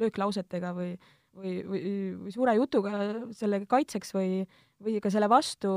[0.00, 0.92] lööklausetega või,
[1.34, 1.82] või, või,
[2.24, 2.94] või suure jutuga
[3.36, 4.42] selle kaitseks või,
[4.82, 5.70] või ka selle vastu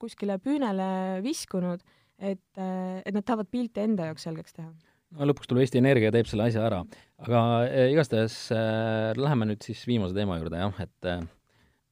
[0.00, 1.82] kuskile püünele viskunud,
[2.18, 4.70] et, et nad tahavad pilte enda jaoks selgeks teha
[5.16, 6.80] no lõpuks tuleb Eesti Energia, teeb selle asja ära.
[7.24, 11.24] aga äh, igastahes äh, läheme nüüd siis viimase teema juurde, jah, et äh,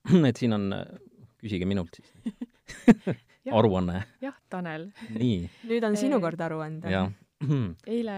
[0.30, 0.70] et siin on
[1.42, 2.12] küsige minult siis
[3.58, 4.02] aruanne.
[4.22, 4.90] jah, Tanel.
[5.14, 5.48] nii.
[5.70, 7.08] nüüd on sinu kord aru anda.
[7.94, 8.16] eile,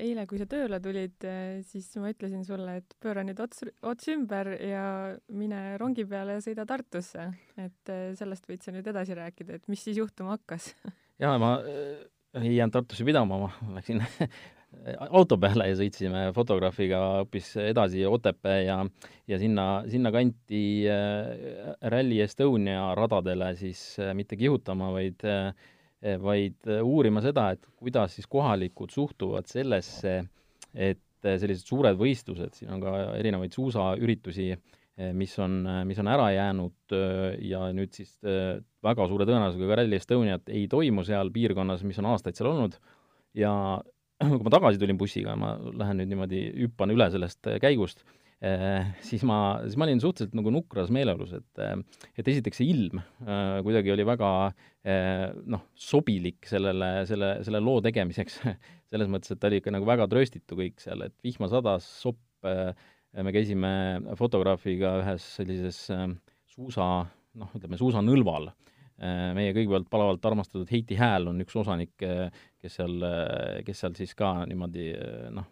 [0.00, 1.26] eile, kui sa tööle tulid,
[1.68, 4.84] siis ma ütlesin sulle, et pööra nüüd ots, ots ümber ja
[5.28, 7.28] mine rongi peale ja sõida Tartusse.
[7.60, 10.72] et eh, sellest võid sa nüüd edasi rääkida, et mis siis juhtuma hakkas
[11.22, 12.08] jaa, ma äh,
[12.40, 14.00] ei jäänud Tartusse pidama, ma läksin
[15.10, 18.78] auto peale ja sõitsime fotograafiga hoopis edasi Otepää ja
[19.30, 25.52] ja sinna, sinnakanti äh, Rally Estonia radadele siis äh, mitte kihutama, vaid äh,
[26.18, 30.16] vaid uurima seda, et kuidas siis kohalikud suhtuvad sellesse,
[30.74, 34.48] et sellised suured võistlused, siin on ka erinevaid suusaüritusi,
[35.14, 36.96] mis on, mis on ära jäänud
[37.46, 38.16] ja nüüd siis
[38.82, 42.74] väga suure tõenäosusega ka Rally Estoniat ei toimu seal piirkonnas, mis on aastaid seal olnud,
[43.38, 43.54] ja
[44.38, 48.04] kui ma tagasi tulin bussiga, ma lähen nüüd niimoodi, hüppan üle sellest äh, käigust
[48.42, 51.76] eh,, siis ma, siis ma olin suhteliselt nagu nukras meeleolus, et äh,
[52.18, 53.02] et esiteks see ilm
[53.66, 54.30] kuidagi oli väga
[55.46, 58.40] noh, sobilik sellele, selle, selle loo tegemiseks.
[58.92, 62.44] Selles mõttes, et ta oli ikka nagu väga trööstitu kõik seal, et vihma sadas, sopp
[62.44, 63.70] me käisime
[64.18, 65.78] fotograafiga ühes sellises
[66.52, 66.88] suusa,
[67.40, 68.71] noh, ütleme suusanõlval Äh,
[69.36, 72.28] meie kõigepealt palavalt armastatud Heiti Hääl on üks osanik, äh,
[72.62, 74.90] kes seal, äh, kes seal siis ka niimoodi
[75.34, 75.48] noh,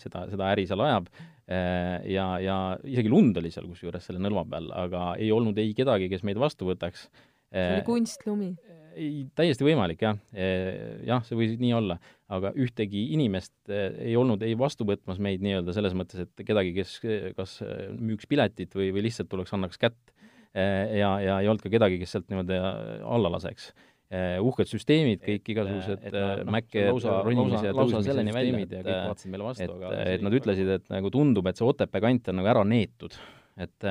[0.00, 1.08] seda, seda äri seal ajab
[1.44, 2.56] ja, ja
[2.88, 6.40] isegi lund oli seal kusjuures selle nõlva peal, aga ei olnud ei kedagi, kes meid
[6.40, 7.08] vastu võtaks.
[7.52, 8.54] see oli kunstlumi?
[8.94, 11.98] ei, täiesti võimalik jah, jah, see võis nii olla,
[12.32, 16.96] aga ühtegi inimest ei olnud ei vastu võtmas meid nii-öelda selles mõttes, et kedagi, kes
[17.36, 17.58] kas
[17.98, 20.13] müüks piletit või, või lihtsalt tuleks, annaks kätt
[20.54, 23.70] ja, ja ei olnud ka kedagi, kes sealt niimoodi äh, alla laseks
[24.14, 29.34] eh, uhked süsteemid, kõik igasugused no, Maci lausa, ronimise ja tõusmise süsteemid ja kõik vaatasid
[29.34, 32.40] meile vastu, aga et, et nad ütlesid, et nagu tundub, et see Otepää kant on
[32.40, 33.18] nagu ära neetud.
[33.58, 33.90] et,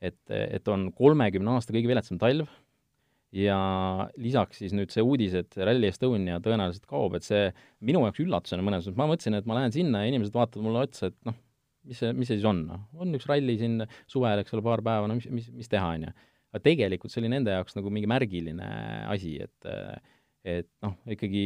[0.00, 2.48] et, et on kolmekümne aasta kõige viletsam talv
[3.34, 3.58] ja
[4.18, 7.46] lisaks siis nüüd see uudis, et Rally Estonia tõenäoliselt kaob, et see
[7.86, 10.82] minu jaoks üllatusena mõnes mõttes, ma mõtlesin, et ma lähen sinna ja inimesed vaatavad mulle
[10.88, 11.36] otsa, et noh,
[11.88, 14.82] mis see, mis see siis on, noh, on üks ralli siin suvel, eks ole, paar
[14.86, 16.14] päeva, no mis, mis, mis teha, on ju.
[16.50, 18.70] aga tegelikult see oli nende jaoks nagu mingi märgiline
[19.12, 19.70] asi, et
[20.40, 21.44] et noh, ikkagi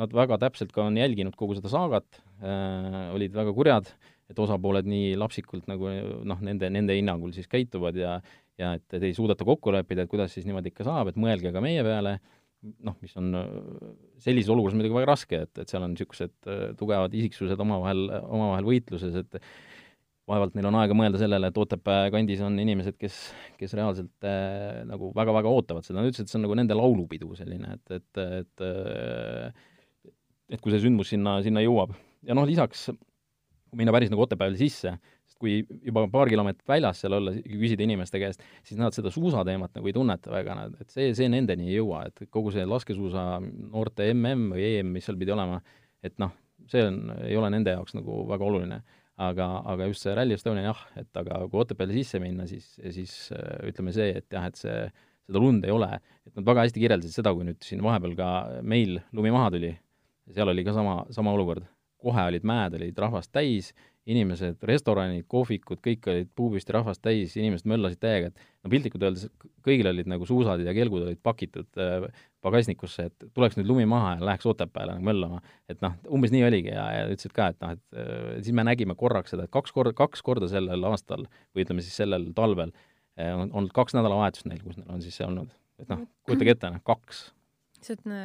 [0.00, 3.90] nad väga täpselt ka on jälginud kogu seda saagat äh,, olid väga kurjad,
[4.32, 5.90] et osapooled nii lapsikult nagu
[6.24, 8.16] noh, nende, nende hinnangul siis käituvad ja
[8.56, 11.52] ja et, et ei suudeta kokku leppida, et kuidas siis niimoodi ikka saab, et mõelge
[11.52, 12.16] ka meie peale,
[12.62, 13.30] noh, mis on
[14.22, 19.18] sellises olukorras muidugi väga raske, et, et seal on niisugused tugevad isiksused omavahel, omavahel võitluses,
[19.22, 19.40] et
[20.26, 23.18] vaevalt neil on aega mõelda sellele, et Otepää kandis on inimesed, kes,
[23.60, 27.30] kes reaalselt äh, nagu väga-väga ootavad seda, nad ütlesid, et see on nagu nende laulupidu
[27.38, 29.66] selline, et, et, et äh,
[30.50, 31.94] et kui see sündmus sinna, sinna jõuab.
[32.26, 32.88] ja noh, lisaks,
[33.70, 37.84] kui minna päris nagu Otepääle sisse, sest kui juba paar kilomeetrit väljas seal olla, küsida
[37.84, 41.78] inimeste käest, siis nad seda suusateemat nagu ei tunneta väga, et see, see nendeni ei
[41.78, 45.60] jõua, et kogu see laskesuusa noorte mm või EM, mis seal pidi olema,
[46.04, 46.32] et noh,
[46.70, 48.80] see on, ei ole nende jaoks nagu väga oluline.
[49.16, 53.14] Aga, aga just see Rally Estonia jah, et aga kui Otepääle sisse minna, siis, siis
[53.32, 54.74] äh, ütleme see, et jah, et see,
[55.24, 55.88] seda lund ei ole,
[56.28, 58.28] et nad väga hästi kirjeldasid seda, kui nüüd siin vahepeal ka
[58.60, 59.72] meil lumi maha tuli,
[60.36, 61.64] seal oli ka sama, sama olukord.
[61.96, 63.70] kohe olid mäed, olid rahvast täis,
[64.06, 69.26] inimesed, restoranid, kohvikud, kõik olid puupüsti rahvast täis, inimesed möllasid täiega, et no piltlikult öeldes
[69.66, 72.06] kõigil olid nagu suusad ja kelgud olid pakitud äh,
[72.44, 75.40] pagasnikusse, et tuleks nüüd lumi maha ja läheks Otepääle nagu möllama.
[75.68, 78.66] et noh, umbes nii oligi ja, ja ütlesid ka, et noh, et äh, siis me
[78.68, 82.70] nägime korraks seda, et kaks korda, kaks korda sellel aastal või ütleme siis sellel talvel
[83.18, 85.50] äh, on olnud kaks nädalavahetust neil, kus neil on siis see olnud.
[85.82, 87.26] et noh, kujutage ette, noh, kaks.
[87.82, 88.18] see on,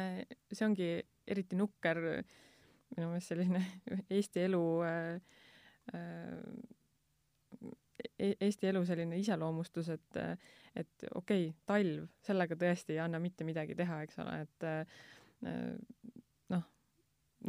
[0.54, 0.94] see ongi
[1.26, 1.98] eriti nukker
[2.96, 3.66] minu meelest selline
[4.14, 5.40] Eesti elu äh,
[8.22, 10.18] Eesti elu selline iseloomustus, et,
[10.78, 14.66] et okei okay,, talv, sellega tõesti ei anna mitte midagi teha, eks ole, et
[16.54, 16.62] noh,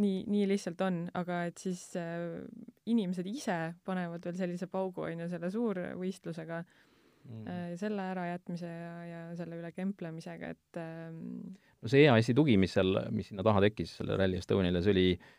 [0.02, 2.42] nii, nii lihtsalt on, aga et siis äh,
[2.90, 8.96] inimesed ise panevad veel sellise paugu, on ju, selle suurvõistlusega mm., äh, selle ärajätmise ja,
[9.10, 13.64] ja selle üle kemplemisega, et äh, no see EAS-i tugi, mis seal, mis sinna taha
[13.68, 15.32] tekkis, selle Rally Estoniale, see oli äh,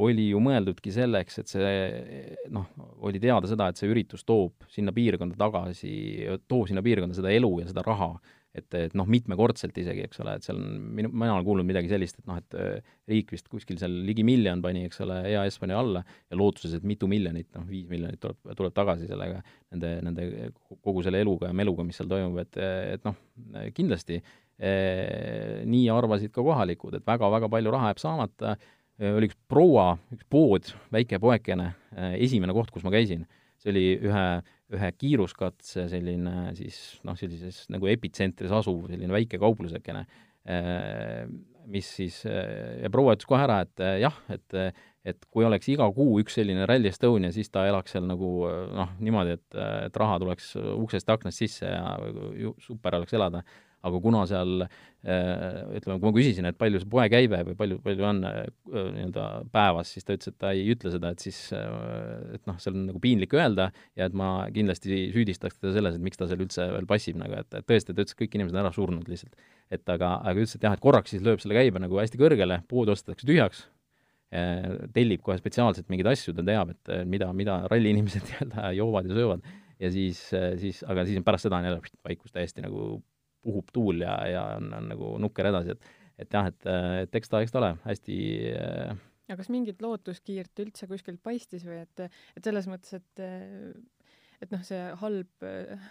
[0.00, 1.72] oli ju mõeldudki selleks, et see
[2.52, 2.68] noh,
[3.04, 5.96] oli teada seda, et see üritus toob sinna piirkonda tagasi,
[6.48, 8.14] toob sinna piirkonda seda elu ja seda raha,
[8.56, 11.92] et, et noh, mitmekordselt isegi, eks ole, et seal on, minu, mina olen kuulnud midagi
[11.92, 15.56] sellist, et noh, et äh, riik vist kuskil seal ligi miljon pani, eks ole, EAS
[15.60, 19.40] pani alla ja lootuses, et mitu miljonit, noh, viis miljonit tuleb, tuleb tagasi sellega,
[19.74, 20.28] nende, nende
[20.80, 22.60] kogu selle eluga ja meluga, mis seal toimub, et,
[22.96, 23.16] et noh,
[23.76, 28.56] kindlasti eh, nii arvasid ka kohalikud, et väga-väga palju raha jääb saamata.
[28.56, 28.70] Äh,
[29.10, 33.24] oli üks proua, üks pood, väike poekene, äh, esimene koht, kus ma käisin,
[33.62, 34.26] see oli ühe,
[34.74, 40.06] ühe kiiruskatse selline siis noh, sellises nagu epitsentris asuv selline väike kauplusekene,
[40.50, 41.26] äh,
[41.72, 44.56] mis siis, ja proua ütles kohe ära, et jah, et
[45.02, 48.28] et kui oleks iga kuu üks selline Rally Estonia, siis ta elaks seal nagu
[48.70, 49.56] noh, niimoodi, et,
[49.88, 51.96] et raha tuleks uksest ja aknast sisse ja
[52.62, 53.42] super oleks elada
[53.86, 58.06] aga kuna seal äh, ütleme, kui ma küsisin, et palju see poekäive või palju, palju
[58.06, 58.38] on äh,
[58.70, 61.66] nii-öelda päevas, siis ta ütles, et ta ei ütle seda, et siis äh,
[62.38, 66.04] et noh, seal on nagu piinlik öelda ja et ma kindlasti süüdistaks teda selles, et
[66.04, 68.58] miks ta seal üldse veel passib nagu, et, et tõesti, ta ütles, et kõik inimesed
[68.58, 69.48] on ära surnud lihtsalt.
[69.72, 72.62] et aga, aga ütles, et jah, et korraks siis lööb selle käibe nagu hästi kõrgele,
[72.70, 73.66] pood ostetakse tühjaks,
[74.96, 79.50] tellib kohe spetsiaalselt mingeid asju, ta teab, et mida, mida ralliinimesed nii-öelda joovad ja söövad
[79.82, 80.22] ja siis,
[80.60, 83.02] siis, aga siis pärast seda on jälle vaikus täiesti nagu
[83.42, 85.90] puhub tuul ja, ja on, on nagu nukker edasi, et
[86.22, 86.68] et jah, et,
[87.06, 88.18] et eks ta, eks ta ole hästi
[89.32, 92.04] aga kas mingit lootuskiirt üldse kuskilt paistis või et,
[92.36, 93.24] et selles mõttes, et
[94.42, 95.44] et noh, see halb,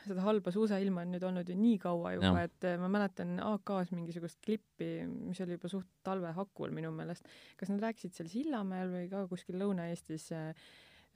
[0.04, 4.42] seda halba suusailma on nüüd olnud ju nii kaua juba, et ma mäletan AK-s mingisugust
[4.44, 7.30] klippi, mis oli juba suht talve hakul minu meelest.
[7.60, 10.52] kas nad rääkisid seal Sillamäel või ka kuskil Lõuna-Eestis äh,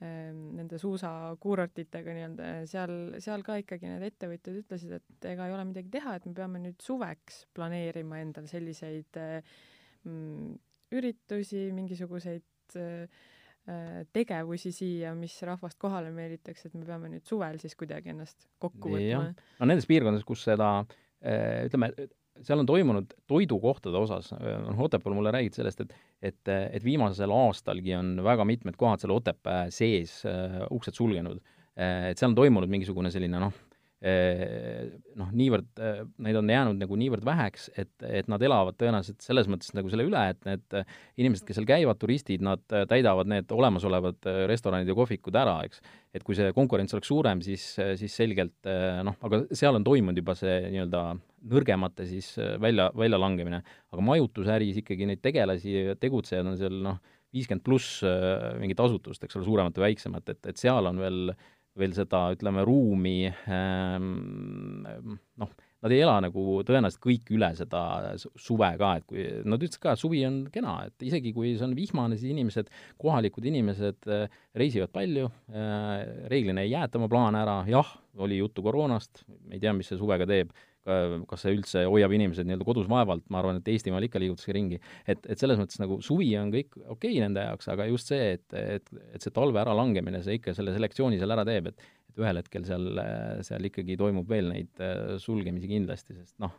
[0.04, 2.90] nende suusakuurortitega nii-öelda, seal,
[3.24, 6.60] seal ka ikkagi need ettevõtjad ütlesid, et ega ei ole midagi teha, et me peame
[6.66, 10.52] nüüd suveks planeerima endale selliseid mm,
[10.96, 13.24] üritusi, mingisuguseid äh,
[14.12, 18.92] tegevusi siia, mis rahvast kohale meelitaks, et me peame nüüd suvel siis kuidagi ennast kokku
[18.92, 19.32] võtma.
[19.32, 20.70] no nendes piirkondades, kus seda
[21.26, 21.88] ütleme,
[22.44, 27.94] seal on toimunud toidukohtade osas, noh, Otepääl mulle räägiti sellest, et et, et viimasel aastalgi
[27.96, 31.42] on väga mitmed kohad seal Otepää sees äh, uksed sulgenud.
[31.76, 33.52] et seal on toimunud mingisugune selline noh,
[34.06, 35.68] noh, niivõrd,
[36.22, 40.06] neid on jäänud nagu niivõrd väheks, et, et nad elavad tõenäoliselt selles mõttes nagu selle
[40.06, 40.76] üle, et need
[41.22, 45.82] inimesed, kes seal käivad, turistid, nad täidavad need olemasolevad restoranid ja kohvikud ära, eks.
[46.14, 47.64] et kui see konkurents oleks suurem, siis,
[47.98, 48.70] siis selgelt
[49.06, 51.02] noh, aga seal on toimunud juba see nii-öelda
[51.46, 53.62] nõrgemate siis välja, väljalangemine.
[53.94, 57.02] aga majutusäris ikkagi neid tegelasi, tegutsejaid on seal noh,
[57.34, 58.00] viiskümmend pluss
[58.60, 61.44] mingit asutust, eks ole, suuremat või väiksemat, et, et seal on veel äh,
[61.76, 64.10] veel seda, ütleme, ruumi ähm,
[65.40, 67.82] noh, nad ei ela nagu tõenäoliselt kõik üle seda
[68.18, 71.66] suve ka, et kui nad ütlesid ka, et suvi on kena, et isegi kui see
[71.68, 72.70] on vihmane, siis inimesed,
[73.02, 75.92] kohalikud inimesed äh, reisivad palju, äh,
[76.32, 77.92] reeglina ei jäeta oma plaane ära, jah,
[78.24, 80.54] oli juttu koroonast, ei tea, mis see suvega teeb,
[80.86, 84.78] kas see üldse hoiab inimesed nii-öelda kodus vaevalt, ma arvan, et Eestimaal ikka liigutakse ringi.
[85.06, 88.36] et, et selles mõttes nagu suvi on kõik okei okay nende jaoks, aga just see,
[88.36, 92.22] et, et, et see talve äralangemine, see ikka selle selektsiooni seal ära teeb, et et
[92.22, 92.86] ühel hetkel seal,
[93.44, 96.54] seal ikkagi toimub veel neid äh, sulgemisi kindlasti, sest noh,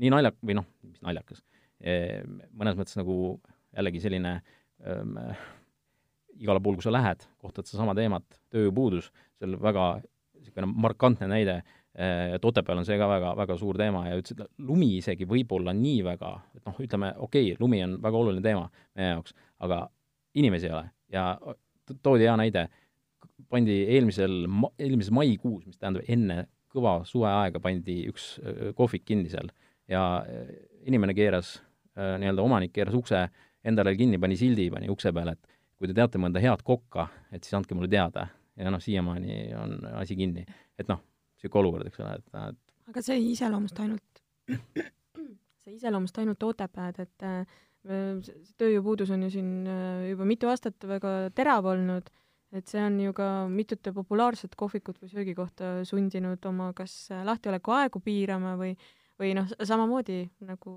[0.00, 1.44] nii naljak-, või noh, mis naljakas,
[1.80, 3.14] mõnes mõttes nagu
[3.70, 4.34] jällegi selline
[4.84, 5.14] ähm,
[6.40, 9.86] igale pool, kui sa lähed, kohtad sedasama teemat, tööjõupuudus, see on väga
[10.40, 11.60] niisugune markantne näide,
[11.94, 15.74] et Otepääl on see ka väga, väga suur teema ja ütles, et lumi isegi võib-olla
[15.74, 19.34] nii väga, et noh, ütleme, okei okay,, lumi on väga oluline teema meie jaoks,
[19.66, 19.80] aga
[20.38, 21.24] inimesi ei ole ja
[22.02, 22.66] toodi hea näide,
[23.50, 24.44] pandi eelmisel,
[24.78, 28.36] eelmises maikuus, mis tähendab enne kõva suveaega, pandi üks
[28.78, 29.50] kohvik kinni seal
[29.90, 30.22] ja
[30.86, 31.56] inimene keeras,
[31.98, 33.24] nii-öelda omanik keeras ukse
[33.66, 37.44] endale kinni, pani sildi, pani ukse peale, et kui te teate mõnda head kokka, et
[37.44, 38.28] siis andke mulle teada.
[38.60, 40.44] ja noh, siiamaani on asi kinni.
[40.78, 41.00] et noh,
[41.40, 44.22] niisugune olukord, eks ole, et, et aga see ei iseloomusta ainult,
[45.60, 47.60] see ei iseloomusta ainult Otepääd, et äh,
[48.60, 52.10] tööjõupuudus on ju siin äh, juba mitu aastat väga terav olnud,
[52.56, 58.02] et see on ju ka mitute populaarset kohvikut või söögikohta sundinud oma kas lahtioleku aegu
[58.02, 58.74] piirama või,
[59.20, 60.74] või noh, samamoodi nagu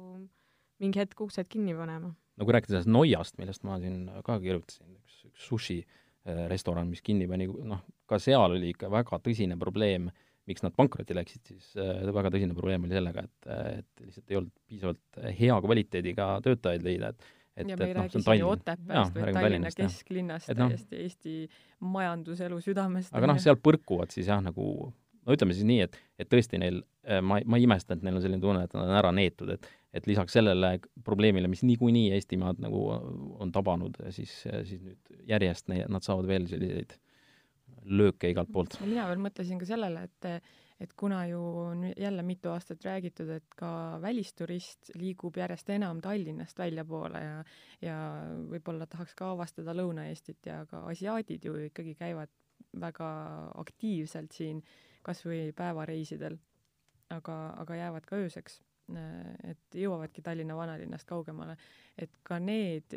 [0.83, 2.11] mingi hetk uksed kinni panema.
[2.37, 6.89] No kui rääkida sellest Noiast, millest ma siin ka kirjutasin, üks, üks sushi äh, restoran,
[6.89, 10.09] mis kinni pani, noh, ka seal oli ikka väga tõsine probleem,
[10.49, 13.53] miks nad pankrotti läksid, siis äh, väga tõsine probleem oli sellega, et,
[13.83, 17.99] et lihtsalt ei olnud piisavalt hea kvaliteediga töötajaid leida, et et, ja me ei no,
[18.01, 21.35] räägi isegi Otepääst, vaid Tallinna kesklinnast, täiesti no, Eesti
[21.93, 23.13] majanduselu südamest.
[23.13, 26.81] aga noh, seal põrkuvad siis jah, nagu no ütleme siis nii, et, et tõesti neil,
[27.05, 29.53] äh, ma, ma ei imesta, et neil on selline tunne, et nad on ära neetud,
[29.57, 32.79] et et lisaks sellele probleemile, mis niikuinii Eestimaad nagu
[33.43, 36.95] on tabanud, siis, siis nüüd järjest ne, nad saavad veel selliseid
[37.85, 38.77] lööke igalt poolt.
[38.85, 40.51] mina veel mõtlesin ka sellele, et
[40.83, 46.59] et kuna ju on jälle mitu aastat räägitud, et ka välisturist liigub järjest enam Tallinnast
[46.59, 47.43] väljapoole ja
[47.81, 47.97] ja
[48.49, 52.33] võib-olla tahaks ka avastada Lõuna-Eestit ja ka asiaadid ju ikkagi käivad
[52.79, 53.07] väga
[53.61, 54.63] aktiivselt siin
[55.03, 56.37] kas või päevareisidel,
[57.09, 58.61] aga, aga jäävad ka ööseks
[59.47, 61.55] et jõuavadki Tallinna vanalinnast kaugemale,
[61.97, 62.95] et ka need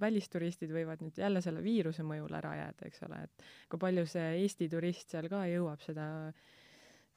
[0.00, 4.28] välisturistid võivad nüüd jälle selle viiruse mõjul ära jääda, eks ole, et kui palju see
[4.42, 6.06] Eesti turist seal ka jõuab seda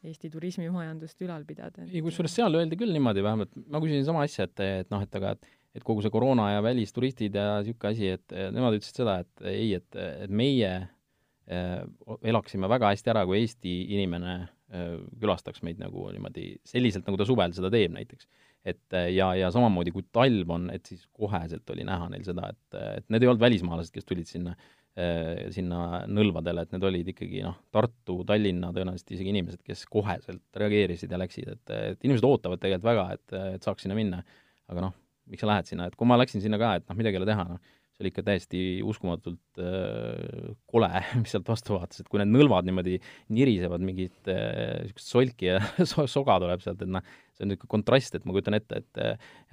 [0.08, 1.86] Eesti turismimajandust ülal pidada.
[1.90, 5.22] ei, kusjuures seal öeldi küll niimoodi, vähemalt ma küsisin sama asja, et, et noh, et
[5.22, 9.20] aga et, et kogu see koroona ja välisturistid ja niisugune asi, et nemad ütlesid seda,
[9.26, 11.82] et ei, et, et meie äh,
[12.22, 17.24] elaksime väga hästi ära, kui Eesti inimene Äh, külastaks meid nagu niimoodi selliselt, nagu ta
[17.28, 18.28] suvel seda teeb näiteks.
[18.66, 22.52] Et äh, ja, ja samamoodi, kui talv on, et siis koheselt oli näha neil seda,
[22.54, 24.54] et, et need ei olnud välismaalased, kes tulid sinna,
[25.00, 30.62] äh, sinna nõlvadele, et need olid ikkagi noh, Tartu, Tallinna tõenäoliselt isegi inimesed, kes koheselt
[30.64, 34.24] reageerisid ja läksid, et, et inimesed ootavad tegelikult väga, et, et saaks sinna minna.
[34.68, 34.96] aga noh,
[35.32, 37.30] miks sa lähed sinna, et kui ma läksin sinna ka, et noh, midagi ei ole
[37.30, 40.90] teha, noh, see oli ikka täiesti uskumatult äh, kole,
[41.22, 43.00] mis sealt vastu vaatas, et kui need nõlvad niimoodi
[43.34, 45.58] nirisevad mingit niisugust äh, solki ja
[45.90, 47.02] so soga tuleb sealt, et noh,
[47.34, 49.02] see on niisugune kontrast, et ma kujutan ette, et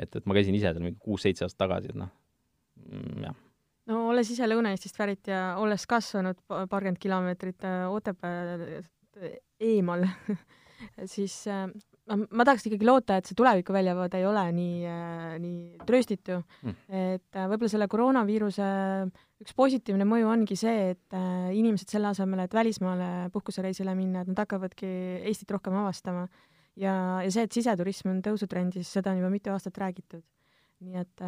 [0.04, 2.12] et, et ma käisin ise seal mingi kuus-seitse aastat tagasi, et noh
[2.84, 3.40] mm,, jah.
[3.88, 9.40] no olles ise Lõuna-Eestist pärit ja olles kasvanud paarkümmend kilomeetrit äh, Otepää äh,
[9.72, 10.04] eemal
[11.16, 11.70] siis äh,
[12.10, 16.38] ma, ma tahaks ikkagi loota, et see tuleviku väljavaade ei ole nii äh,, nii trööstitu
[16.40, 16.74] mm..
[16.88, 18.68] et äh, võib-olla selle koroonaviiruse
[19.44, 24.32] üks positiivne mõju ongi see, et äh, inimesed selle asemel, et välismaale puhkusereisile minna, et
[24.32, 24.90] nad hakkavadki
[25.24, 26.26] Eestit rohkem avastama.
[26.80, 30.24] ja, ja see, et siseturism on tõusutrendis, seda on juba mitu aastat räägitud.
[30.84, 31.26] nii et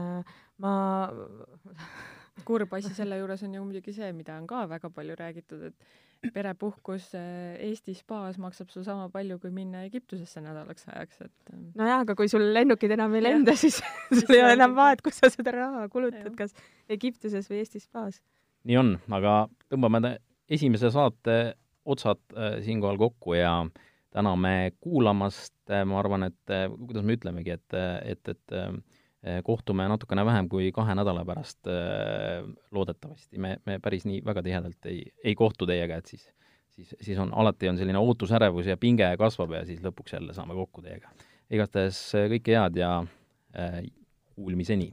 [0.60, 0.72] ma
[2.44, 6.32] kurb asi selle juures on ju muidugi see, mida on ka väga palju räägitud, et
[6.34, 11.68] perepuhkus eh, Eesti spaas maksab sul sama palju, kui minna Egiptusesse nädalaks ajaks, et ähm,
[11.78, 13.78] nojah, aga kui sul lennukid enam ei lenda, siis
[14.18, 16.56] sul ei ole enam vahet, kus sa seda raha kulutad, kas
[16.92, 18.20] Egiptuses või Eesti spaas.
[18.66, 19.38] nii on, aga
[19.72, 20.16] tõmbame
[20.50, 23.60] esimese saate otsad äh, siinkohal kokku ja
[24.16, 27.80] täname kuulamast, ma arvan, et äh, kuidas me ütlemegi, et,
[28.16, 28.95] et, et äh, Eh,
[29.44, 34.90] kohtume natukene vähem kui kahe nädala pärast eh, loodetavasti, me, me päris nii väga tihedalt
[34.90, 36.28] ei, ei kohtu teiega, et siis
[36.76, 40.54] siis, siis on, alati on selline ootusärevus ja pinge kasvab ja siis lõpuks jälle saame
[40.54, 41.10] kokku teiega.
[41.50, 42.92] igastahes eh, kõike head ja
[43.56, 43.82] äh,
[44.34, 44.92] kuulmiseni!